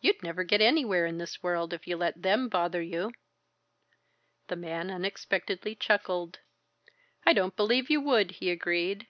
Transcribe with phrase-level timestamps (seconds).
[0.00, 3.12] "You'd never get anywhere in this world if you let them bother you."
[4.46, 6.38] The man unexpectedly chuckled.
[7.26, 9.08] "I don't believe you would!" he agreed.